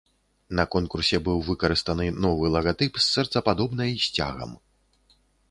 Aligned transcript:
На 0.59 0.63
конкурсе 0.75 1.19
быў 1.27 1.37
выкарыстаны 1.49 2.07
новы 2.25 2.45
лагатып 2.57 2.93
з 3.01 3.07
сэрцападобнай 3.13 3.95
сцягам. 4.07 4.51